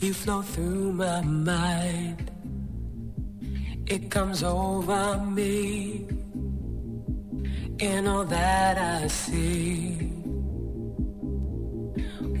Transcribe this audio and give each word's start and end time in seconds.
You 0.00 0.14
flow 0.14 0.42
through 0.42 0.92
my 0.92 1.22
mind. 1.22 2.30
It 3.88 4.12
comes 4.12 4.44
over 4.44 5.18
me. 5.18 6.06
In 7.80 8.06
all 8.06 8.24
that 8.24 8.78
I 8.78 9.08
see. 9.08 10.12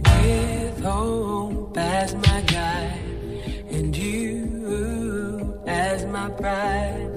With 0.06 0.80
hope 0.84 1.76
as 1.76 2.14
my 2.14 2.42
guide. 2.42 3.66
And 3.68 3.96
you 3.96 5.60
as 5.66 6.04
my 6.06 6.30
pride. 6.30 7.10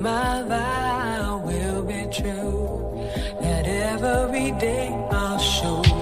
My 0.00 0.42
vow 0.42 1.42
will 1.46 1.84
be 1.84 2.08
true. 2.12 3.00
That 3.40 3.66
every 3.68 4.50
day 4.58 4.88
I'll 5.12 5.38
show. 5.38 5.95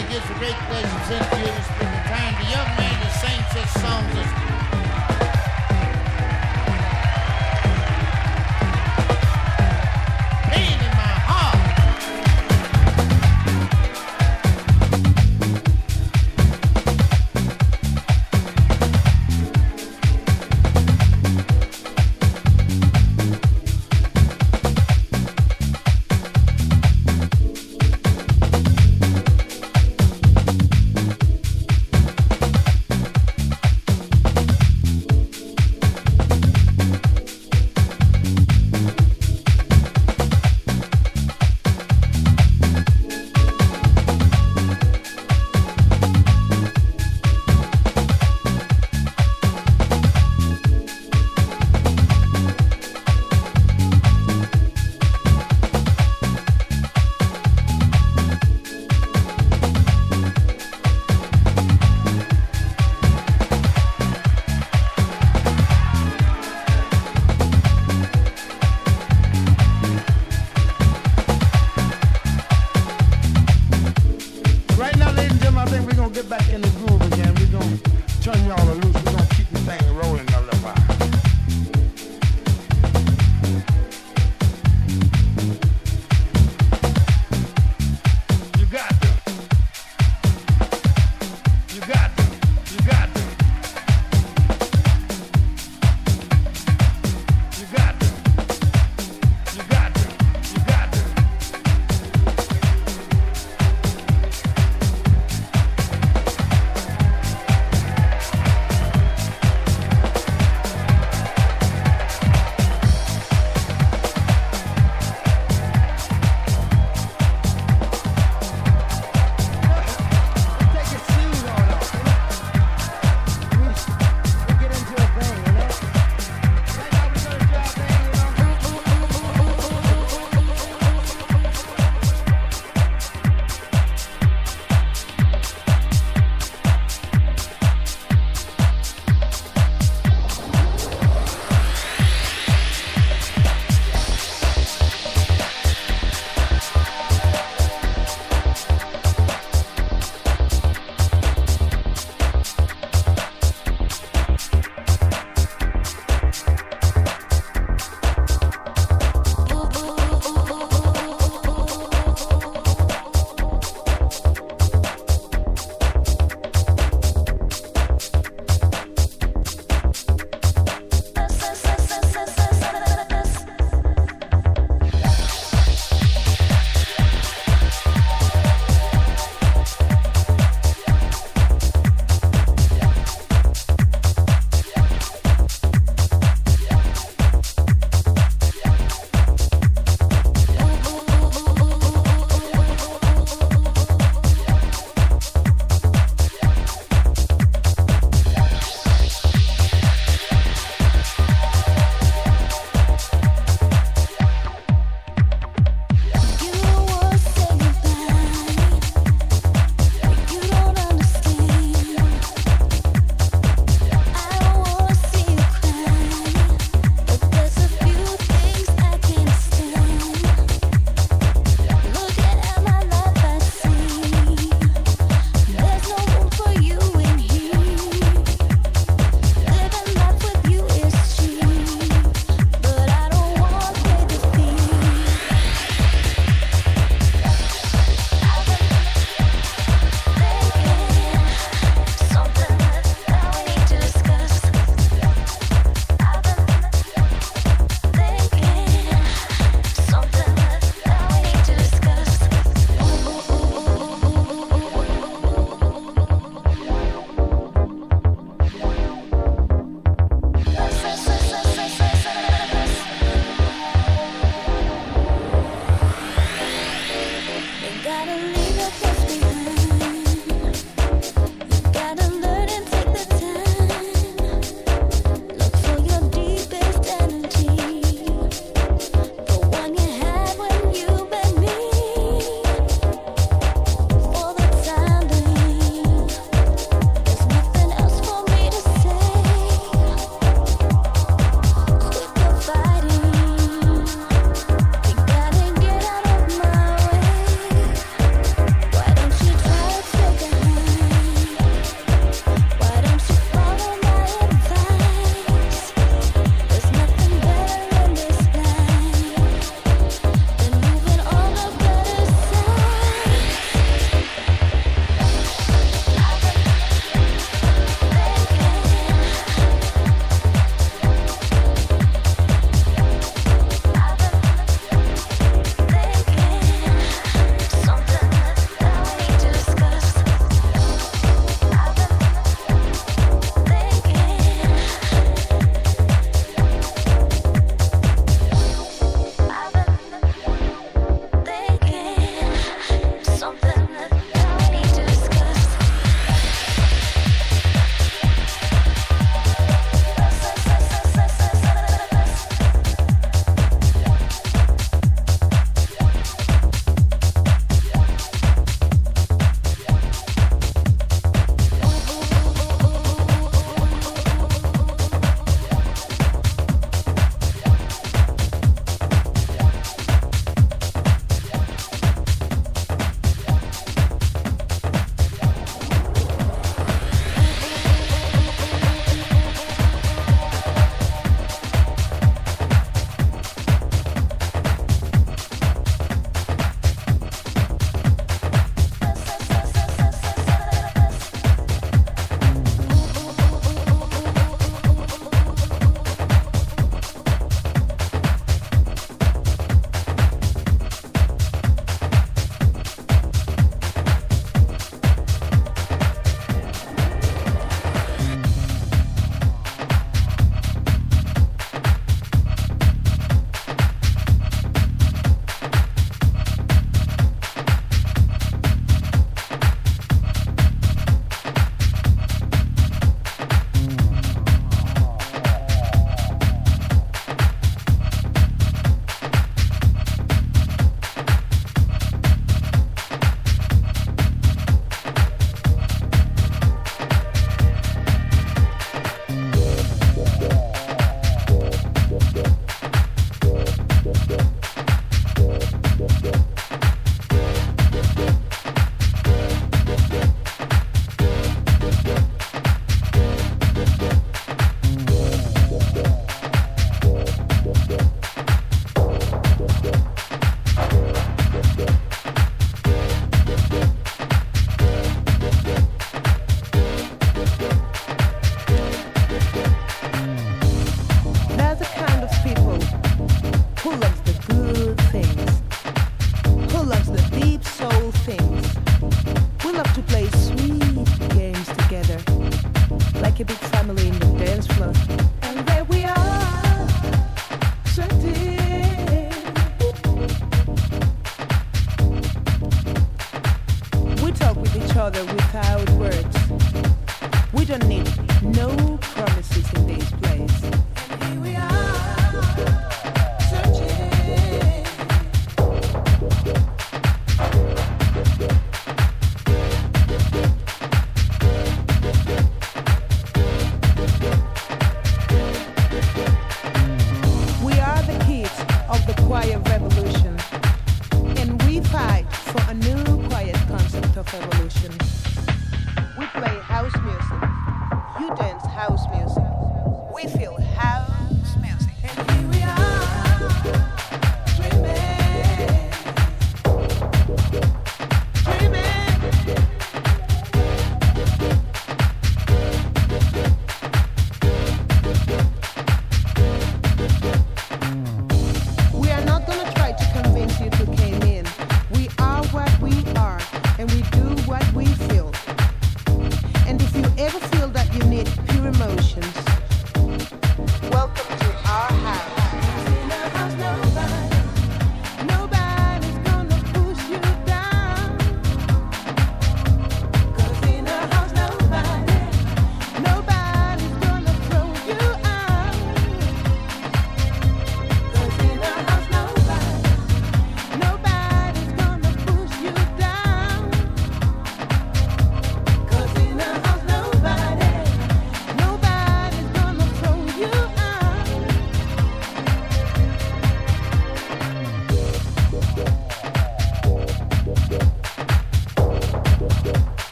it 0.00 0.08
gives 0.08 0.30
a 0.30 0.34
great 0.34 0.56
pleasure 0.66 0.88
to 0.88 1.04
send 1.04 1.40
you. 1.40 1.46
you 1.46 1.52
this 1.52 1.66
time. 2.08 2.34
The 2.40 2.48
young 2.50 2.70
man 2.80 2.96
that 3.00 3.12
sings 3.20 3.46
such 3.52 3.82
songs 3.82 4.16
as 4.16 4.49